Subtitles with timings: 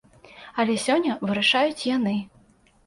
[0.63, 2.19] Але сёння вырашаюць яны.